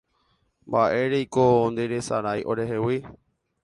Mba'éreiko 0.69 1.45
nderesarái 1.77 2.39
orehegui 2.53 2.97